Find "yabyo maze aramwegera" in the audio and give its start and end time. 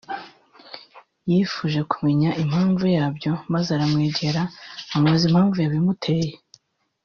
2.95-4.41